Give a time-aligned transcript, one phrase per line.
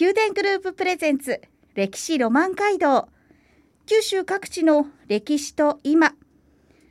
[0.00, 1.42] 宮殿グループプレゼンツ
[1.74, 3.08] 歴史ロマン街道。
[3.84, 6.14] 九州各地の歴史と今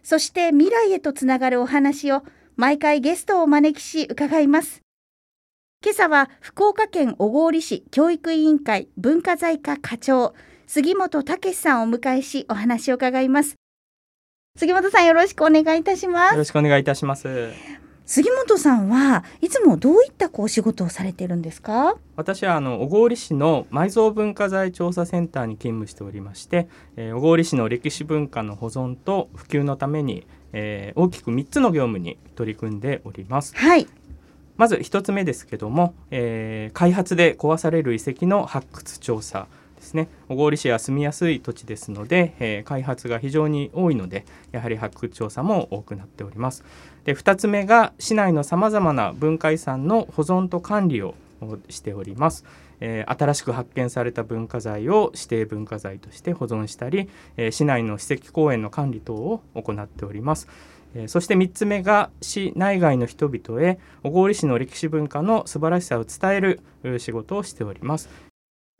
[0.03, 2.21] そして未来へとつながるお話を
[2.57, 4.81] 毎回ゲストをお招きし伺います。
[5.83, 10.35] 今朝は福岡県小郡市教育委員会文化財課課長
[10.67, 13.55] 杉本武さんをお迎えしお話を伺います。
[14.57, 16.33] 杉本さんよろしくお願いいたします。
[16.33, 17.49] よろしくお願いいたします。
[18.11, 21.95] 杉本さんはいつもどういったこう仕事をされてるんですか？
[22.17, 26.67] 私はあの小郡市の埋蔵文化財調査センターに勤務しておりまして、
[26.97, 33.55] えー、小郡市の歴史文化の保存と普及のために、えー、大きく3つの業務に取り組んでおります。
[33.55, 33.87] はい。
[34.57, 40.09] まず1つ目ですけども、えー、開発で壊される遺跡の発掘調査ですね。
[40.27, 46.65] 小郡市は住みやすい土地ですので、えー、開発が非常に多いのでやはり発掘調査も多くなっております
[47.05, 51.15] で2つ目が市内のさまざまな文化遺産の保存と管理を
[51.69, 52.45] しております、
[52.79, 60.47] えー、新しく発見された文化財を指定文化財として保存したり、えー、市内の史跡公園の管理等を行っております。
[60.93, 66.59] えそして3つ目が市内外の人々へ小郡市の歴史文化の素晴らしさを伝える
[66.99, 68.30] 仕事をしております。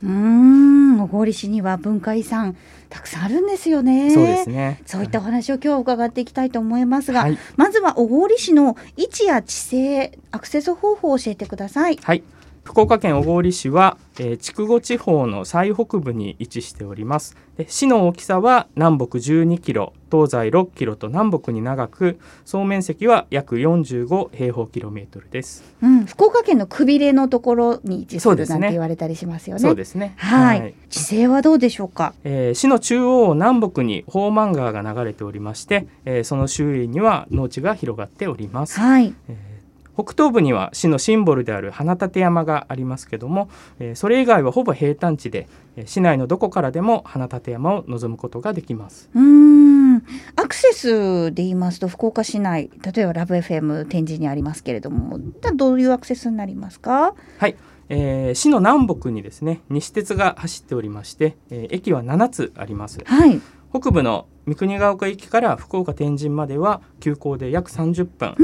[0.02, 2.56] うん小郡市には文化遺産
[2.88, 4.10] たくさんあるんですよね。
[4.10, 4.82] そうですね。
[4.84, 11.96] そういったお話を今日伺っていきたいと思いますが、はい、まずは小郡市の位置や地勢、アクセス方法を教えてください。
[12.02, 12.22] はい。
[12.64, 17.36] 福岡県小郡市は、えー、筑後地方の最北部に位置しております。
[17.56, 29.60] で市の大きさは南北12キロ東西6キロと南北に長く総面積は約45平方キロメートルです、うん、福岡県のくびれのところに位置するなんて言われたりしますよね。
[29.60, 30.14] そうですね。
[30.16, 38.80] はい、はい、地勢はどうでしょうか、えー、市の中央南北に宝満川が流れておりまして、えー、その周囲には農地が広がっております。
[38.80, 39.51] はい、えー
[39.94, 43.48] 北東部には市のシンボルである花立山がありますけども、
[43.78, 49.10] えー、それ以外はほぼ平坦地で、えー、市内のどこからでも花立山を望むことができます。
[49.14, 49.96] うん。
[50.36, 55.20] アクセスで言いますと福岡市内例えばラブ FM 展示にありますけれども
[55.54, 57.14] どういうアクセスになりますか？
[57.38, 57.56] はい。
[57.88, 63.00] えー、市の南北にですね西鉄が走っておりまして、えー、駅は7つあります。
[63.04, 63.38] はい、
[63.72, 68.42] 北部の三国ヶ丘駅から福岡天神までは急行で約30分、え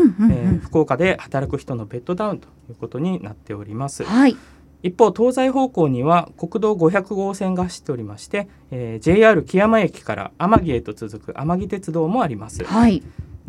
[0.54, 4.04] ー、福岡で働く人のベッドダウンということになっております。
[4.04, 4.36] はい。
[4.82, 13.02] 一方東西方向には国道500号線が走っておりまして、えー、JR 木山駅から天城へと続く天城鉄道もあります、はい、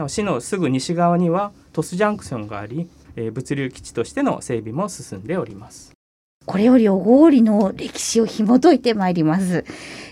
[0.07, 5.98] 市のすぐ西側には鳥栖ジャンクションがあり、えー、物流基地としての整備も進んでおります
[6.49, 9.65] これより小郡の歴史を紐解いてまいります。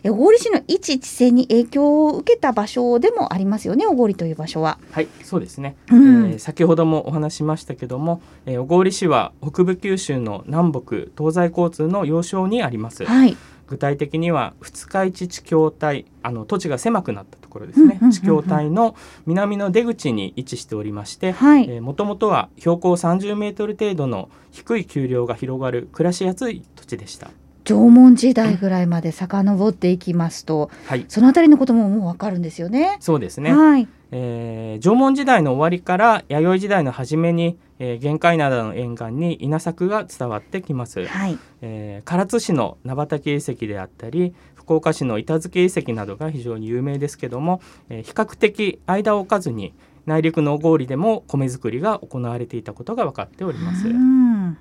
[0.04, 4.78] 小郡市の一地勢に影響を受けた場所でもありますよね、小郡という場所は。
[4.92, 5.76] はい、そうですね。
[5.92, 10.80] うん、えー、先ほどもお話しましたけども、えー、小郡市は北部九州の南北
[11.18, 13.04] 東西交通の要衝にあります。
[13.04, 13.36] はい。
[13.68, 18.96] 具体的には二日市地境帯あの土地が狭くなったところですね、地境帯の
[19.26, 21.34] 南の出口に位置しておりまして
[21.82, 27.30] もともとは標高30メートル程度の低い丘陵が広がる暮らしやすい土地でした。
[27.64, 32.96] 縄文時代ぐらいまで遡っていきますと、はい、そのあたりのことももうわかるんですよね。
[33.02, 33.54] そうですね。
[33.54, 33.90] はい。
[34.12, 41.06] えー、縄文時代の終わりから弥生時代の初めに、えー、玄界灘の沿岸に稲作が伝わってきます。
[41.06, 41.38] はい。
[41.62, 49.74] えー、唐津市の菜畑遺跡であったり、福岡市の板付遺跡などが非常に有名ですけども、えー、比較的間を置かずに
[50.06, 53.88] 内陸の小郡でも米作りが行われていたことが分かっております。
[53.88, 54.58] うん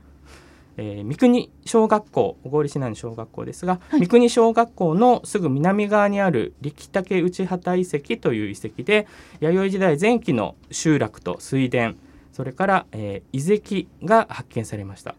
[0.77, 9.07] えー、三国小学校小郡市内の小学校ですが、はい、三国小学校のすぐ南側にある力竹内畑遺跡という遺跡で
[9.41, 11.95] 弥生時代前期の集落と水田
[12.33, 15.15] それから、えー、遺跡が発見されました。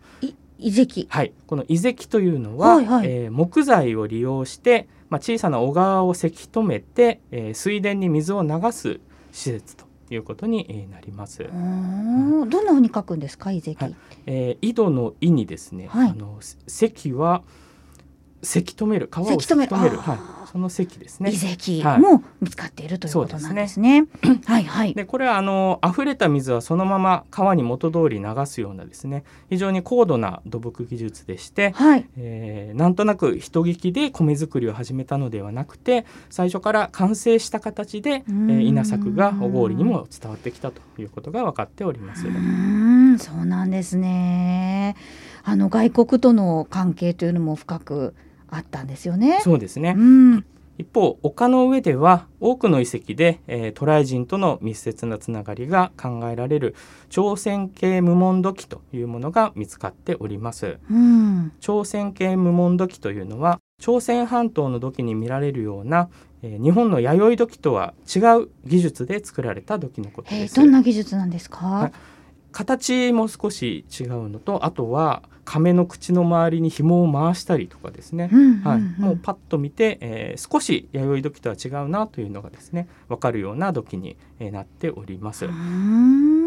[0.59, 1.07] 遺跡。
[1.09, 1.33] はい。
[1.47, 8.99] この遺跡というのは、はいはい、えー、木材を利用して、まあ、小さな小川をせき止めて、えー、水田に水を流す
[9.31, 11.43] 施設ということになります。
[11.43, 13.83] どんなふうに書くんですか、遺跡。
[13.83, 13.95] はい、
[14.25, 17.43] えー、井戸の井にですね、はい、あの関は
[18.43, 20.17] せき止める川をせきせき止めるはい、
[20.51, 24.05] その堰ですね遺跡はいも見つかっているということなんですね。
[24.45, 24.93] はいはい。
[24.93, 32.05] でこれはあの溢れた水はそのまま川に元通り流すようなですね非常に高度な土木技術でして、はい。
[32.17, 42.27] えーなんとなく人聞きで米作りを始めたのではなくて最初から完成した形で、えんー稲作が小郡にも伝わってきたということが分かっております。
[42.27, 44.95] うーん、そうなんですね。
[45.43, 48.13] あの外国との関係というのも深く
[48.49, 49.39] あったんですよね。
[49.43, 50.45] そうですね、うん。
[50.77, 56.75] 一方丘の上では多くの遺跡で、えー渡来人との密接なつながりが考えられる
[57.09, 60.77] 朝鮮系無門土器というものが見つかっております。
[60.89, 61.51] うん。
[61.59, 66.09] 朝鮮系無門土器というのは朝鮮半島の土器に見られるような、
[66.43, 70.59] えー日本の弥生土器とは違う技術で作られた土器のことです。
[70.59, 71.65] えーどんな技術なんですか？
[71.65, 71.91] はい
[72.57, 78.61] 形も少し違うのとあとは亀の口の周りに紐を回したりとかですね、うんうんうん。
[78.63, 85.47] はい、もうパッと見て、えー少し弥生土器とは違うなというのがですね分かるような土器に、えーなっております。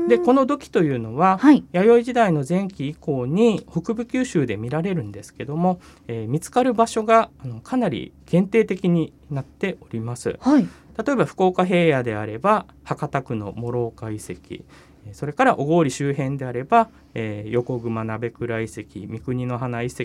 [0.08, 1.64] でこの土器というのは、はい。
[1.70, 10.36] 弥生時代の前期以降に北部九州で見られるんですけども、えー見つかる場所があのかなり限定的になっております。
[10.40, 10.66] はい。
[11.06, 14.32] 例えば福岡平野であれば博多区の諸岡遺跡。
[14.50, 14.62] えー
[15.12, 20.02] それから小郡周辺であれば、えー横熊鍋倉遺跡三国の花遺跡、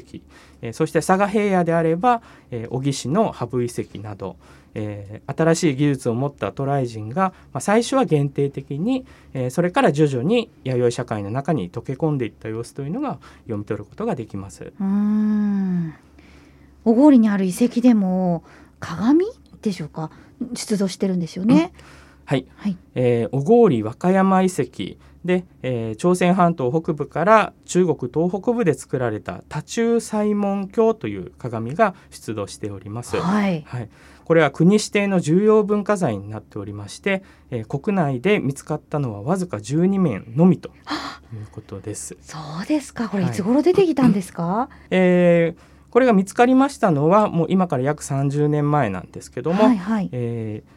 [0.62, 2.21] えーそして佐賀平野であれば、
[2.51, 4.38] えー小城市の羽生遺跡など、
[4.74, 14.63] えー新しい技術を持った渡来人が、まあ、最初は限定的に、えーそれから徐々に弥生社会の中に溶け込んでいった様子というのが読み取ることができます。
[14.63, 15.94] うーん。
[16.83, 18.44] 小郡にある遺跡でも
[18.80, 19.25] 鏡
[19.62, 20.12] でしょうか？
[20.53, 21.71] 出土してるんですよね。
[22.25, 22.77] はい、はい。
[22.95, 33.18] えー小郡和歌山遺跡で、えー朝鮮半島北部から中国東北部で作られた多中西門鏡という鏡が出土しております。
[33.18, 33.63] はい。
[33.68, 33.89] はい、
[34.25, 42.18] これは国指定の重要文化財になっておりまして、えー国内で見つかったのはわずか12面のみということです。
[42.21, 43.07] そうですか。
[43.10, 44.69] これはいいつ頃出てきたんですか？
[44.89, 50.10] えーこれが見つかりましたのはもう今から約30年前なんですけども、はいはい。
[50.12, 50.75] えー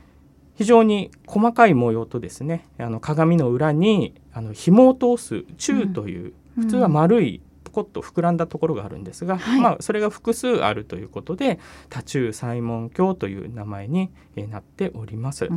[0.59, 9.61] 非常に細かい模様とですねあの鏡の裏にあの紐を通す宙という、普通は丸いポコッと膨らんだところがあるんですが、はい。
[9.61, 15.45] まあ、それが複数あるということで多中西門鏡という名前にえーなっております。
[15.45, 15.51] で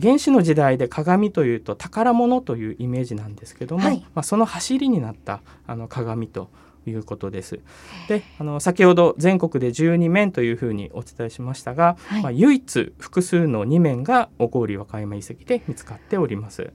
[0.00, 3.98] 原始の時代で鏡というと宝物というイメージなんですけども、はい。
[4.14, 6.48] まあ、その走りになったあの鏡と
[6.90, 7.60] いうことです。
[8.08, 16.72] であの先ほど全国で12面というふうにお伝えしましたが、はいまあ、唯一複数の2面が小郡和歌山遺跡で見つかっております。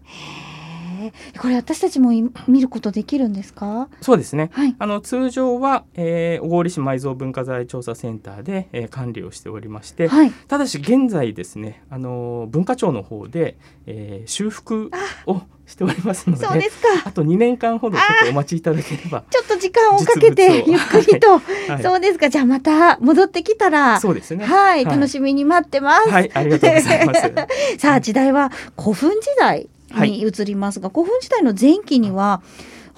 [1.39, 3.89] これ私たちもい見ることできるんですか？
[4.01, 4.75] そうですねはい。
[4.77, 10.31] あの通常は、えー小郡市埋蔵文化財調査センターで、えー管理をしておりまして、はい。
[10.47, 14.91] ただし現在ですね、あの文化庁の方で、えー修復
[15.25, 15.41] を
[15.71, 16.87] しておりますので、そうですか。
[17.05, 22.29] あと2年間ほどちょっとお待ちいただければ、ちょっと時間をかけてゆっくりと、はいそうですか。
[22.29, 24.45] じゃあまた戻ってきたら、そうですね。
[24.45, 26.09] はい、はい楽しみに待ってます。
[26.09, 27.21] はい、ありがとうございます。
[27.79, 32.41] さあ時代は古墳時代に移りますが、古墳時代の前期には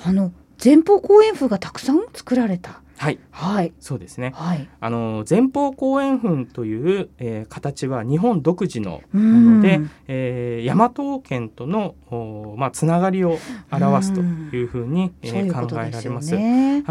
[0.04, 0.32] あの
[0.64, 2.83] 前方後円墳がたくさん作られた。
[2.98, 4.34] はい、はいそうですね。
[4.36, 4.68] はい。
[4.80, 13.38] あの前方後円墳という、えー形は日本独自のうものでん、えー、大和王権とのおまあつながりを
[13.72, 16.36] 表すというふうに、えー考えられます。
[16.36, 16.84] ね。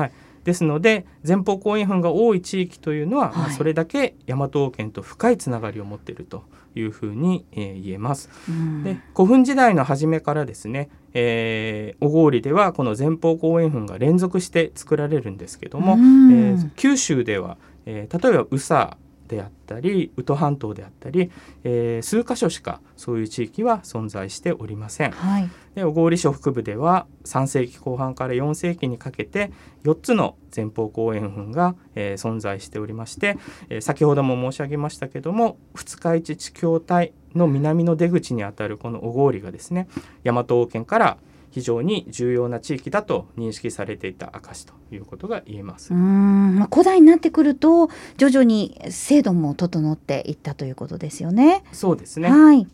[0.45, 8.31] ですので前方後円墳が多い地域というのは、まあはいそれだけ大和王権と深いつながりを持っているというふうに、えー言えます。
[8.49, 18.97] うんで古墳時代の初めからですね、えー、小郡ではこの前方後円墳が連続して作られるんですけども、うんえー九州では、えー例えば宇佐
[19.33, 21.31] であったり宇土半島であったり、
[21.65, 25.13] えー数箇所しかそういう地域は存在しておりません。
[25.13, 25.51] はい。
[25.75, 29.51] で小郡市北部では3世紀後半から4世紀にかけて
[29.85, 33.39] 4つの前方後円墳が、えー存在しておりまして、
[33.71, 39.89] えー先ほども申し上げましたけども二日市地境帯の南の出口にあたるこの小郡がですね
[40.25, 41.17] 大和王権から
[41.53, 46.01] 非常に重要な地域だと認識されていた証ということが言えますうー。
[46.01, 51.63] ん、まあ、古代になってくると徐々に制度も整っていったということですよね。
[51.73, 52.29] そうですね。
[52.31, 52.67] はい。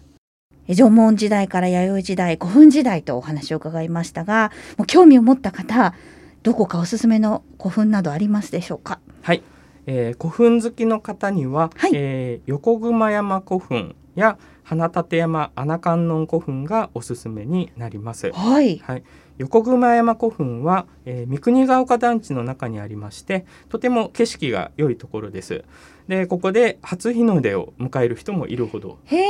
[0.68, 5.94] え縄文時代から弥生時代、古墳時代とお話を伺いましたが、もう興味を持った方、
[6.42, 9.00] どこかおすすめの古墳などありますでしょうか？
[9.23, 9.42] はい、
[9.87, 18.31] えー古墳好きの方には、はいえー横熊山古墳や花立山穴観音古墳がおすすめになります。
[18.33, 18.79] はい。
[18.79, 19.03] はい、
[19.39, 25.65] 横熊山古墳は、えー、三国ヶ丘団地の中にありましてとても景色が良いところです
[26.09, 29.27] でここで初日の出を迎える人もいるほどへえ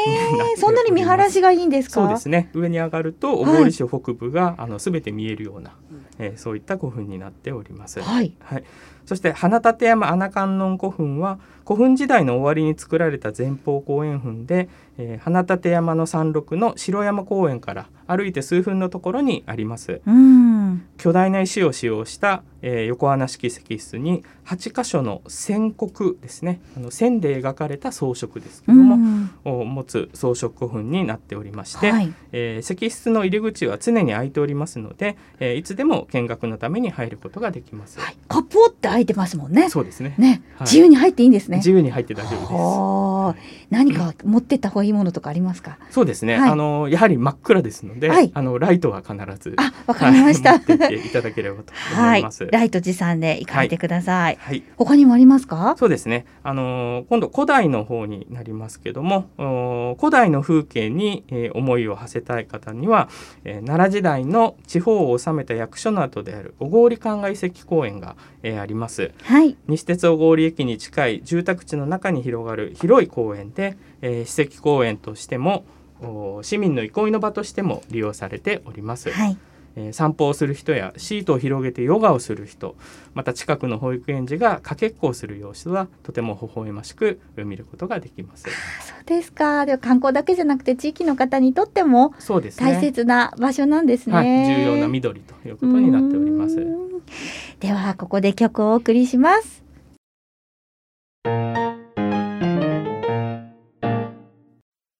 [0.57, 1.95] そんなに見晴らしがいいんですか？
[1.95, 2.51] そうですね。
[2.55, 5.73] 上に上がると小郡市北部が、はい、あの全て見えるような、
[6.19, 8.01] えー、そういった古墳になっております。
[8.01, 8.65] はい、はい、
[9.05, 14.69] そして花立山穴観音古墳は古墳時代の終わりに作られた前方後円墳で、
[14.99, 20.01] えー、花立山の山麓の城山公園から歩いて数分のところにあります
[20.99, 26.61] 巨大な石を使用した、えー、横穴式石室に8箇所の線刻ですね。
[26.77, 38.17] あの線で描かれた装飾ですけども、を持つ装飾古墳になっておりまして、はい、えー、石室の入り口は常に開いておりますので、えー、いつでも見学のために入ることができます、はい、
[38.79, 43.69] って開いてますもんねそうですねね、はい、自由に入っていいんですね自由に入って大丈夫です。
[43.71, 45.79] 何か持ってった方がいいものとかありますか？
[45.91, 46.39] そうですね。
[46.39, 50.53] はい、あのやはり真っ暗ですので、はい、あのライトは必ずあわかりました。
[50.53, 52.49] 持っていただければと思います。
[52.51, 54.39] ライト持参で行かれてください。
[54.41, 54.63] はい。
[54.77, 55.75] 他にもありますか？
[55.79, 56.25] そうですね。
[56.43, 63.11] あの今度古代の方になりますけども、古代の風景に、えー、思いを馳せたい方には、
[63.45, 68.68] えー、奈良時代の地方を治めた役所の跡である小郡灌漑石公園が、えー、あります。
[69.23, 69.57] はい。
[69.67, 75.65] 西鉄小郡駅に近い住宅地の中に広がる広い公園で、えー、史跡公園としても
[76.43, 79.11] 市民の憩いの場としても利用されております。
[79.11, 79.37] はい
[79.77, 82.77] えー、散歩をする人やシートを広げてヨガをする人
[83.15, 88.45] また近くの保育園児がかけっこをする様子はとても微笑ましく見ることができます。
[88.45, 92.15] そうですかでは観光だけじゃなくて地域の方にとっても
[92.57, 94.05] 大切な場所なんですね。
[94.05, 96.57] すねはい、重要な緑ということになっております。
[97.61, 99.65] ではここで曲をお送りします。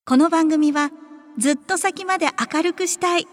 [0.09, 0.91] この番組は
[1.37, 3.27] ずっと先まで明るくしたい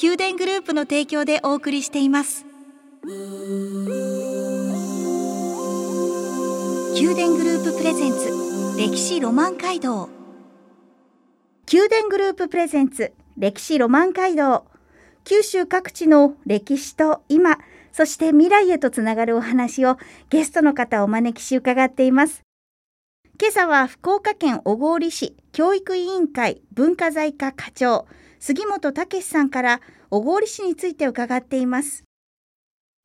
[0.00, 2.44] 宮殿グループの提供でお送りしています。
[6.94, 8.30] 宮殿グループプレゼンツ
[8.78, 10.08] 歴史ロマン街道。
[11.72, 14.66] 宮殿グループプレゼンツ歴史ロマン街道。
[15.24, 17.58] 九州各地の歴史と今
[17.92, 19.98] そして未来へとつながるお話を
[20.30, 22.42] ゲストの方をお招きし伺っています。
[23.40, 28.06] 今朝は福岡県小郡市教育委員会文化財課課長
[28.44, 29.80] 杉本武さんから
[30.10, 32.02] 小郡市について伺っています。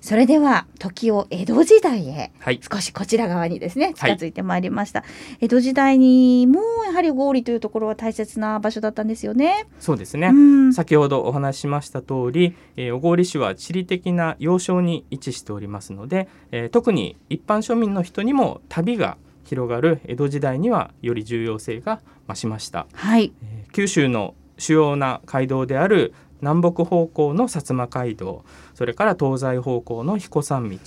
[0.01, 5.09] それでは時を江戸時代へ、はい、少しこちら側にですね近づいてまいりました、はい、
[5.41, 9.67] 江戸時代にもやはり小郡というところは大切な場所だったんですよね。
[9.79, 23.33] そうですね、うん、先ほどお話ししました通り、えー、小郡市は地理的な要衝に位置しておりますので、えー、特に一般庶民の人にも旅が広がる江戸時代にはより重要性が増しました、はい。
[23.43, 28.43] えー、九州の主要な街道である南北方向の薩摩街道
[28.75, 30.77] それから東西方向の彦山道。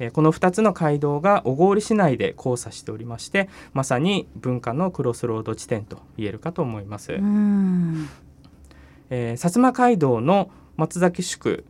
[0.00, 7.12] えこの2つの街道が小郡市内で交差しておりましてまさに文化のクロスロード地点と言えるかと思います。
[9.10, 11.64] えー、薩摩街道の松崎宿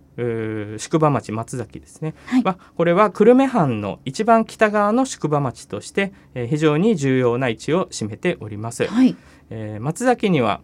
[0.78, 8.86] 宿場町松崎ですね、はい、はこれは久留米藩の一番北側の宿場町として、えー、非常に重要な位置を占めております。
[8.86, 9.16] はい、
[9.50, 10.60] えー、松崎には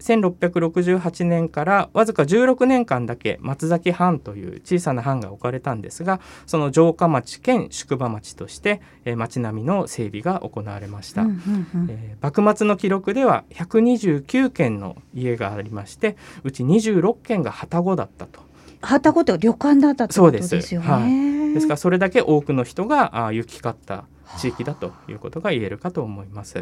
[0.00, 11.24] 1668年からわずか16年間だけ松崎藩という小さな藩が置かれたんですがその城下町兼宿場町として、えー、町並みの整備が行われました、
[11.88, 18.40] え幕末の記録では129軒の家がありましてうち26軒が旅籠だったと。
[18.80, 20.86] 旅籠って旅館だったってことですよね。
[20.86, 24.04] はい、ですからそれだけ多くの人があ行き交った
[24.38, 26.58] 地域だということが言えるかと思います。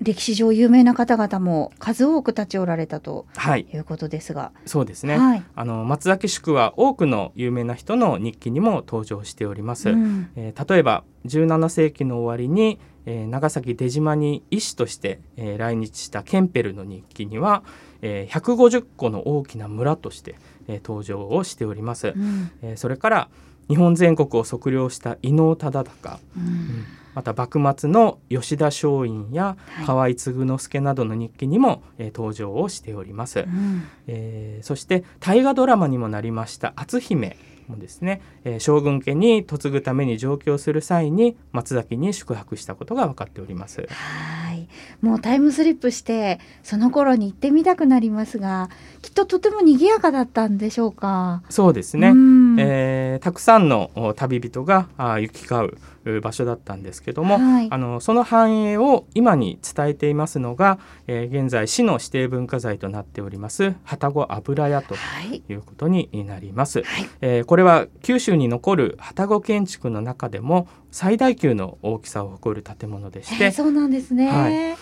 [0.00, 3.26] 歴史上有名な方々も数多く立ちおられたと
[3.56, 3.76] い。
[3.76, 17.62] うことですが、はい、そうですね、はい、あの松崎宿は多くの有名な人の日記にも登場しております、うん、えー、例えば17世紀の終わりに、えー、長崎出島に医師として、えー、来日したケンペルの日記には、
[18.02, 20.36] えー、150個の大きな村として、
[20.68, 23.28] えー、登場をしております、うん、えー、それから
[23.68, 25.90] 日本全国を測量した伊能忠敬、
[26.36, 29.56] うん、うん、また幕末の吉田松陰や
[29.86, 43.86] 河合継之助などの日記にも、えー、登場をしております、うん、えー、そして大河ドラマにもなりました篤姫もですね、えー、将軍家に嫁ぐために上京する際に松崎に宿泊したことが分かっております。
[43.88, 44.68] はい。
[45.00, 48.68] もうタイムスリップしてその頃に行ってみたくなりますが
[49.00, 51.42] きっととても賑やかだったんでしょうか？
[51.48, 52.56] そうですね、うん。
[52.60, 55.78] えーたくさんのお旅人があ行き交うう
[56.22, 57.68] 場所だったんですけども、はい。
[57.70, 65.42] あのその繁栄を今に伝えていますのが、えー現在市の指定文化財となっております旅籠油屋とはい。
[65.48, 66.82] いうことになります。
[66.82, 67.08] はい。
[67.20, 74.72] えーこれは九州に残る旅籠建築の中でも最大級の大きさを誇る建物でしてえーそうなんですね、はい。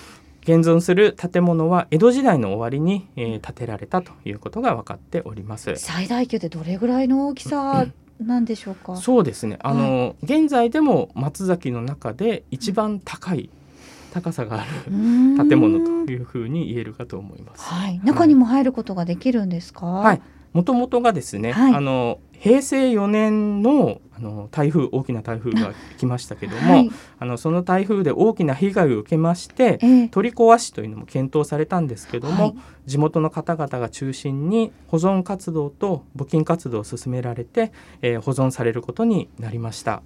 [0.43, 5.76] 現存する建物は江戸時代の終わりに、えー建てられたということが分かっております。
[5.76, 7.87] 最大級ってどれぐらいの大きさ
[8.21, 8.97] なんでしょうか？
[8.97, 13.50] そうですねあの、現在でも松崎の中で一番高い
[14.12, 17.62] 高さがある建建物というふうに言えるかと思います。
[17.64, 19.87] はい、中にも入ることができるんですか？
[19.87, 26.91] はい、もともとがですね、はいあの平成4年のあの台風大きな台風が来ましたけども、はい。
[27.21, 32.55] あのその台風で大きな被害を受けましてえー取り壊しというのも検討されたんですけども、はい。
[32.85, 37.71] 地元の方々が中心に保存活動と募金活動を進められて、
[38.03, 40.03] えー保存されることになりました、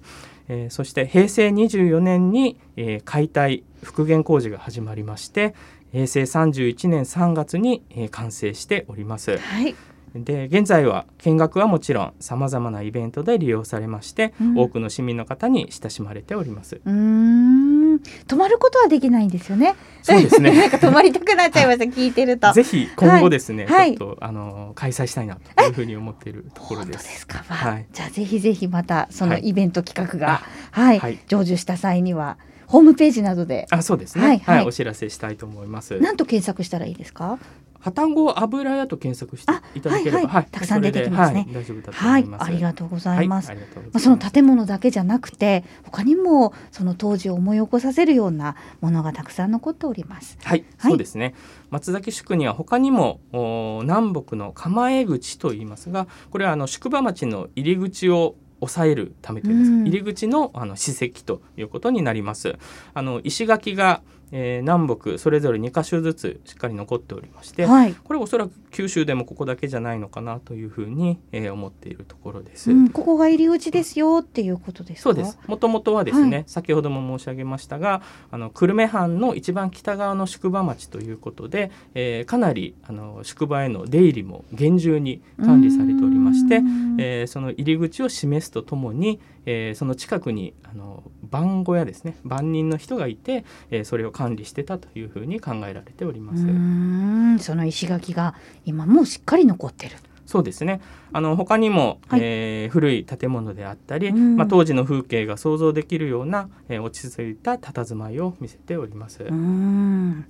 [0.47, 5.55] えーそして平成24年に、えー解体復元工事が始まりまして
[5.91, 9.37] 平成31年3月に、えー完成しております。
[9.37, 9.75] はい、
[10.23, 19.75] で現在は見学はもちろんさまざまなイベントで利用されまして、うん多くの市民の方に親しまれておりますうーん、泊まることはできないんですよね。
[20.01, 21.85] そうですね なんか泊まりたくなっちゃいました。
[21.85, 22.51] 聞いてると。
[22.53, 26.97] ぜひ今後ですね、はいちょっとあの開催したいなというふうに思っているところ本当で。
[26.97, 27.43] ですすか？
[27.49, 34.21] まあはいじゃあぜひぜひまたそのはいイベント企画が、はい、はい成就した際にはホームページなどであ、そうですね。
[34.23, 35.99] ははいい、はいお知らせしたいと思います。
[35.99, 37.39] 何と検索したらいいですか？
[37.79, 42.43] はたご油屋と検索してあいただければ、はいはいたくさん出てきますねはい、大丈夫だとはい思い、ます。
[42.45, 43.51] ありがとうございます。
[43.51, 43.55] ま
[43.93, 43.99] あ。
[43.99, 50.37] その建物だけじゃなくて他にもその当時を思い起こさせるようなものがたくさん残っております。
[50.43, 51.35] はい、はいそうですね。
[51.69, 62.57] 松崎宿には他にもお南北の構え口と言いますが、これはあの宿場町の入り口を抑えるためといいますか、うん入り口のあの史跡ということになります。
[62.93, 72.71] あの石垣が、えー南北それぞれ2箇所ずつしっかり残っておりまして、はい、これおそらく九州でもここだけじゃないのかなというふうに、えー思っているところです。
[72.71, 75.03] うん、ここが入り口ですよっていうことですか？
[75.03, 75.39] そうです。
[75.47, 96.43] もともとはですね、は先ほども申し上げましたが、あの久留米藩の一番北側の宿場町ということで、えーかなりあの宿場への出入りも厳重に管理されておりましてう、んえーその入り口を示すとともに、えーその近くにあの番小屋ですね、番人の人がいて、えーそれを管理してたというふうに考えられております。
[96.43, 99.95] うーんその石垣が今もしっかり残ってる。
[100.25, 100.81] そうですね。
[101.13, 109.23] あの他にも、はいえー古い建物であったり、うんまあ当時の風景が想像できるような、えー落ち着いた佇まいを見せております。
[109.23, 110.25] うーん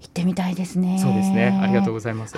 [0.00, 0.98] 行ってみたいですね。
[0.98, 1.58] そうですね。
[1.62, 2.36] ありがとううございます。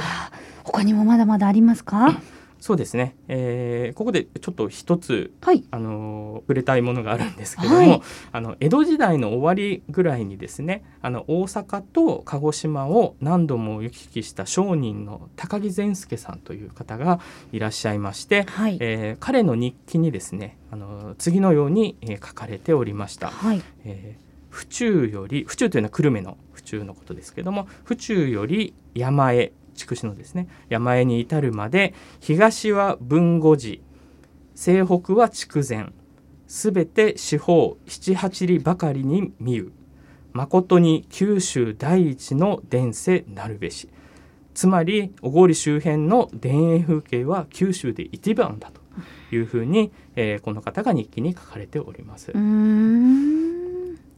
[0.64, 2.18] 他にもまだまだありますか？
[2.62, 3.16] そうですね。
[3.26, 5.64] えーここでちょっと一つはい。
[5.72, 17.18] あのー触れたいものがあるんですけども、はいあの江戸時代の終わりぐらいにですねあの大阪と鹿児島を何度も行き来した商人の高木善介さんという方が
[17.50, 18.76] いらっしゃいまして、はい。
[18.80, 23.26] えー彼の日記にですねあの次のように、えー書かれておりました。
[23.28, 23.60] はい。
[23.84, 29.50] えー府中より府中というのは久留米の府中のことですけども府中より山へ
[29.82, 33.78] 筑紫のですね山へに至るまで東は文後寺
[34.54, 35.92] 西北は筑前
[36.46, 39.72] すべて四方七八里ばかりに見う
[40.32, 43.88] 誠に九州第一の伝世なるべし
[44.54, 48.82] つまり小郡周辺の田園風景は九州で一番だと
[49.34, 52.32] いうふうに、えーこの方が日記に書かれております。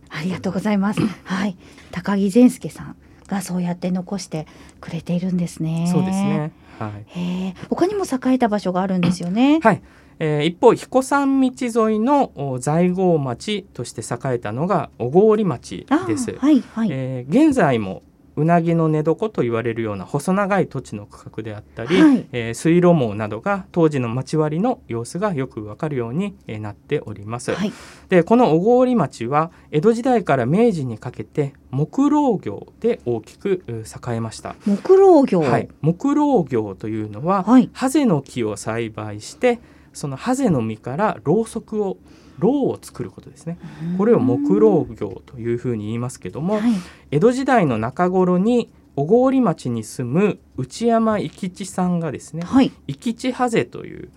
[0.09, 1.01] ありがとうございます。
[1.25, 1.57] はい。
[1.93, 2.97] 高木善介さん
[3.29, 4.47] がそうやって残して
[4.81, 5.89] くれているんですね。
[5.91, 6.19] そうです。
[6.23, 6.53] ね。
[6.79, 7.05] はい。
[7.19, 7.55] へえ。
[7.71, 9.61] 他にも栄えた場所があるんですよね。
[9.63, 9.83] はい。
[10.19, 11.51] えー一方彦山道
[11.89, 16.37] 沿いのお在郷町として栄えたのが小郡町あです。
[16.39, 16.89] はいはい。
[16.93, 18.03] えー現在も
[18.37, 27.53] うなぎの寝床と言われるような細長い土地の区画であったり、はいえー水路網などが当時の町割りの様子がよくわかるように、えーなっております。
[27.53, 27.73] はい。
[28.09, 34.55] でこの小郡町は江戸時代から明治にかけて木蝋業で大きくう栄えました。
[34.65, 35.41] 木蝋業。
[35.41, 39.61] はい、木蝋業というのは、はいハゼの木を栽培して
[39.93, 41.99] そのハゼの実からろうそくを
[42.39, 43.59] ろうを作ることですね
[43.99, 46.73] これを木蝋業というふうに言いますけども、はい。
[47.11, 52.73] 江戸時代の中頃に小郡町に住む内山生地さんがですねはい。
[52.87, 54.11] 生地ハゼという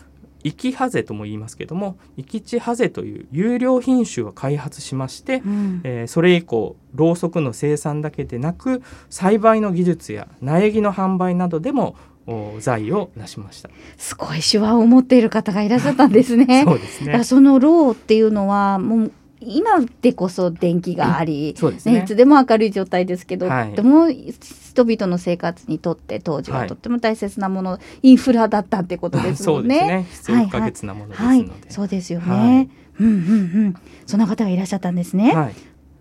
[0.43, 11.95] 生きハゼとも言いますけども生地ハゼという有料品種を開発しまして、うんえーそれ以降ろうそくの生産だけでなく栽培の技術や苗木の販売などでも
[12.59, 13.69] 財を成しました。
[13.97, 16.63] すごい手腕を持っている方がいらっしゃったんですね。
[16.67, 17.23] そうですね。
[17.23, 29.77] そのろうっていうのはもう今でこそ電気があり、そうですねいつでも明るい状態ですけど、はいとても人々の生活にとって当時はとっても大切なもの、インフラだったってことですそもね。
[29.79, 30.37] うんですね。
[30.37, 31.33] 必要不可欠なものですので。
[31.33, 32.25] はい、そうですよね。
[32.25, 33.13] はいうんうんう
[33.69, 33.75] ん。
[34.05, 35.33] そんな方がいらっしゃったんですね。
[35.33, 35.53] はい。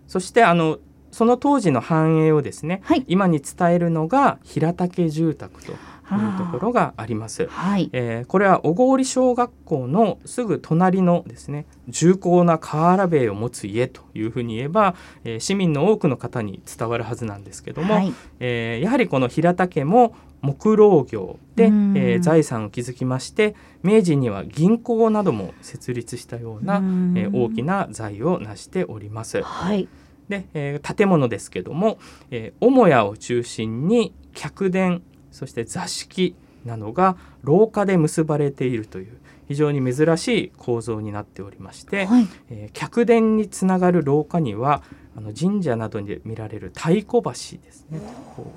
[0.07, 0.79] そしてあの
[1.11, 5.73] その当時の繁栄をですね、はい今に伝えるのが平竹住宅と
[6.11, 7.47] いうところがあります。
[7.47, 7.89] はい。
[7.93, 18.13] えーこれは小郡小学校のすぐ隣のですね重厚な瓦塀を持つ家というふうに言えば、えー市民の多くの方に伝わるはずなんですけども、はい。
[18.39, 29.41] えーやはりこの平田家も木労業で、えうんー財産を築きまして明治には銀行なども設立したような、うんえー大きな財を成しております。
[29.41, 29.87] はい。
[30.29, 31.97] で、えー建物ですけども、
[32.31, 35.01] えー母屋を中心に客殿
[35.37, 42.27] そして座敷などが廊下で結ばれているという非常に珍しい構造になっておりまして、はい。
[42.49, 44.81] えー客殿につながる廊下には
[45.15, 47.99] あの神社などで見られる太鼓橋ですね
[48.35, 48.51] こ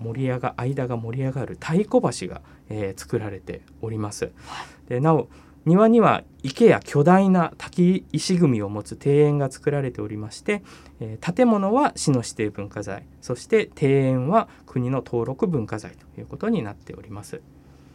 [0.00, 4.30] う盛り上が間が盛り上がる太鼓橋が、えー作られております。
[4.88, 5.28] でなお
[5.66, 10.62] 庭には池や巨大な滝石組を持つ庭園が作られておりまして、
[11.00, 17.40] えー建物は市の指定文化財そして庭園は国の登録文化財ということになっております。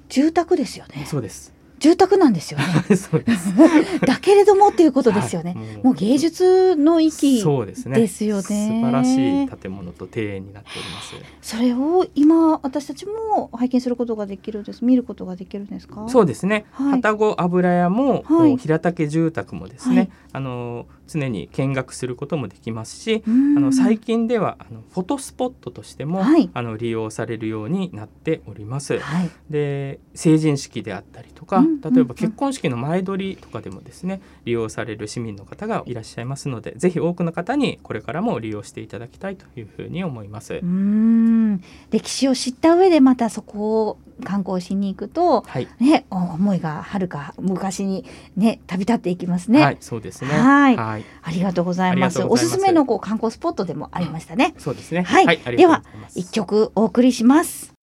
[0.10, 1.06] 住宅ですよね。
[1.06, 1.54] そうです。
[1.86, 2.66] 住宅なんですよね。
[2.98, 3.54] そうです。
[4.08, 5.54] だけれどもっていうことですよね。
[5.56, 8.00] はいもう芸術の域そうですね。
[8.00, 11.16] ですよね素晴らしい建物と庭園になっております。
[11.42, 14.84] それを今私たちも拝見することができるんです。
[14.84, 16.08] 見ることができるんですか？
[16.10, 16.66] そうですね。
[16.72, 29.00] はい旅籠油屋も、はい平竹住宅もですね、はいあの常に見学することもできますし、ああの最近ではあのフォトスポットとしても、はいあの利用されるようになっております。
[29.00, 29.30] はい。
[29.50, 40.56] で成人式であったりとか、うん例えば結婚式の前撮りとかでもですね利用される市民の方がいらっしゃいますのでぜひ多くの方にこれからも利用していただきたいというふうに思います。
[40.56, 41.62] うーん。
[41.92, 45.42] 歴史を知った上でまたそこを観光しに行くと。
[45.42, 49.62] はい、ね、お思いがはるか昔にね旅立っていきますね。
[49.62, 50.30] はい、そうですね。
[50.30, 52.24] はいはい、ありがとうございます。
[52.24, 54.54] おすすめのこう観光スポットでもありましたね。
[54.58, 55.04] そうですね。
[55.04, 55.26] はい
[55.56, 55.84] では
[56.16, 57.74] 一曲お送りします。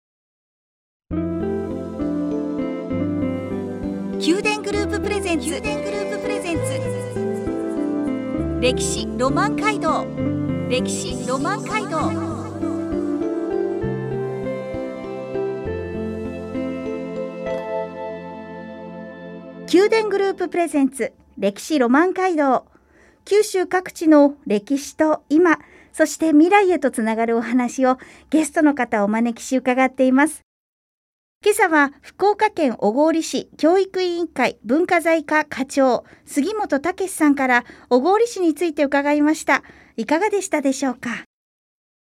[4.24, 6.62] 宮殿グループプレゼンツ宮殿グループプレゼンツ
[8.60, 10.06] 歴史ロマン街道
[10.68, 12.31] 歴史ロマン街道
[19.72, 22.66] 宮殿グループプレゼンツ歴史ロマン街道。
[23.24, 25.60] 九州各地の歴史と今
[25.94, 27.96] そして未来へとつながるお話を
[28.28, 30.42] ゲストの方をお招きし伺っています。
[31.42, 39.62] 今朝は福岡県小郡市教育委員会文化財課課長杉本武さんから小郡市について伺いました。
[39.96, 41.24] いかがでしたでしょうか？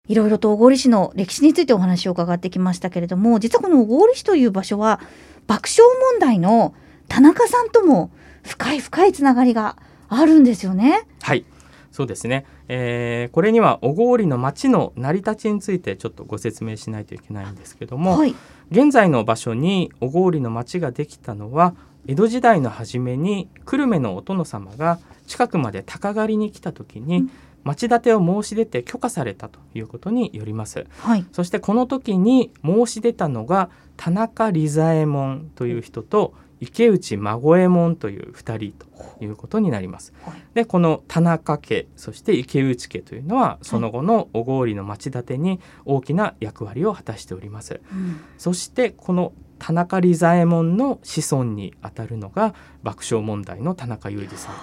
[0.09, 5.01] いろいろと小郡市の歴史についてお話を伺ってきましたけれども実はこの小郡市という場所は
[5.47, 6.75] 爆笑問題の
[7.13, 8.11] 田中さんとも
[8.43, 9.77] 深い深いつながりが
[10.09, 11.07] あるんですよね。
[11.21, 11.45] はい、
[11.91, 12.47] そうですね。
[12.69, 18.35] えーこれには小郡の町の成り立ちについてちょっとご説明しないといけないんですけども、はい、
[18.71, 21.75] 現在の場所に小郡の町ができたのは
[22.07, 27.31] 江戸時代の初めに久留米のお殿様が近くまで鷹狩りに来た時に、うん
[27.65, 30.85] 町建てを申し出て許可されたということによります。
[30.99, 38.87] はい、そしてこの時に申し出たのが田中利左衛門という人と池内孫右衛門という2人と
[39.21, 40.13] いうことになります。
[40.23, 47.81] はいでこの田中家そして池内家というのはその後の小郡の町建てに大きな役割を果たしております。
[47.93, 54.55] うんそしてこの田中利左衛門の子孫にあたるのが爆笑問題の田中裕二さん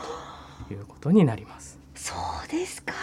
[0.68, 1.79] ということになります。
[2.02, 2.14] そ
[2.46, 2.94] うですか。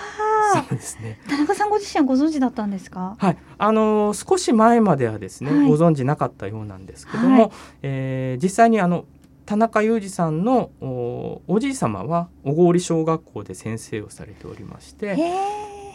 [0.55, 1.21] そうですね。
[1.29, 3.17] 田中さんご自身はご存知だったんですか？
[3.19, 7.51] はい、あのー少し前まではですね、はいご存知なかったようなんですけども、はい
[7.83, 9.05] えー実際にあの
[9.45, 15.17] 田中裕二さんのおおじい様は小郡小学校で先生をされておりまして。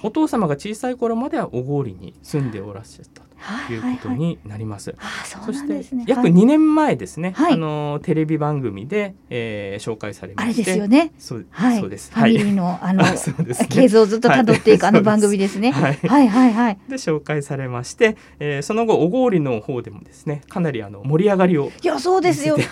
[0.04, 3.31] お父様が小さい頃までは小郡に住んでおらっしゃったと
[3.70, 4.96] いうことになります。
[5.46, 5.86] そして。
[6.08, 11.12] 約はい2年前ですね、はいあのテレビ番組で、えー紹介されまあれですよね。
[11.18, 11.80] そう,、はい。
[11.80, 13.16] そうですファミリーの あのね
[13.70, 15.72] 経図をずっと辿っていくはいあの番組ですね。
[15.72, 16.78] はいはいはいはい。
[16.88, 22.58] で紹介されまして、えーその後小郡の方でもですねかなりあの盛り上がりをいやそうですよ。
[22.58, 22.66] ね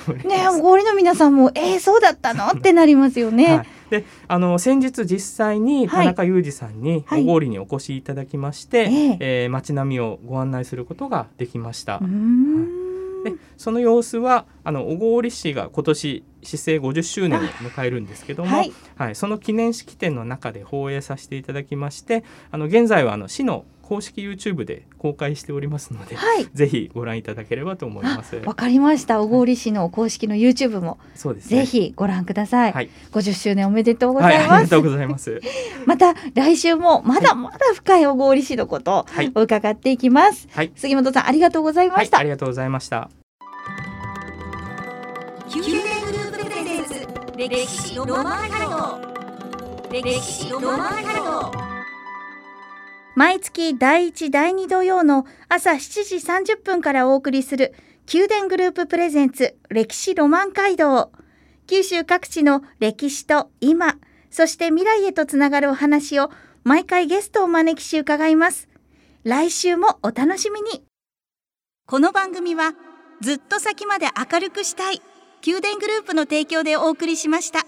[0.51, 2.47] おごりの皆さんもえー、そうだったの？
[2.47, 3.45] ってなりますよね。
[3.57, 6.05] はい、であの先日実際にはい。
[6.05, 7.25] 田中裕二さんにはい。
[7.25, 9.17] 小郡にお越しいただきまして、ええ。
[9.19, 11.99] えー街並みをご案内することができました。
[13.23, 18.71] でその様子はあの小郡市が今年市政50周年を迎えるんですけども、はい。
[18.95, 26.45] はい、その記念式典の中で放映させていただきましてあの現在はあの市の公式 YouTube で公開しておりますので、はい。
[26.53, 28.35] ぜひご覧いただければと思います。
[28.35, 29.19] わかりました。
[29.19, 31.61] 小郡市の公式の YouTube もそうですね。
[31.61, 35.41] ぜひご覧ください、はい、50周年おめでとうごはい、ざいます、ありがとうございます。
[35.87, 40.47] また来週もまだまだ深い小郡市のことはい、を伺っていきます。
[40.51, 43.09] はい、杉本さんありがとうございまはいし、た、ありがとうございました。
[45.51, 51.78] 宮殿グループプレゼンツ歴史ロマンカルド歴史ロマンカルド
[53.19, 57.75] 毎月第1第2土曜の朝7時30分からお送りする
[58.13, 61.11] 宮殿グループプレゼンツ歴史ロマン街道。
[61.67, 63.97] 九州各地の歴史と今
[64.31, 66.31] そして未来へとつながるお話を
[66.63, 68.69] 毎回ゲストをお招きし伺います。
[69.25, 70.85] 来週もお楽しみに。
[71.87, 72.71] この番組は
[73.19, 75.01] ずっと先まで明るくしたい
[75.45, 77.65] 宮殿グループの提供でお送りしました。